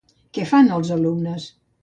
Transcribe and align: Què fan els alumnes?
Què 0.37 0.45
fan 0.53 0.71
els 0.79 0.91
alumnes? 0.97 1.47